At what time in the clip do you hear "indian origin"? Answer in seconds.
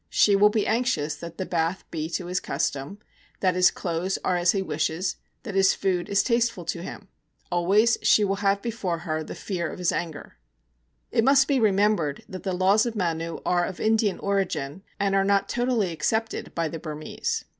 13.79-14.81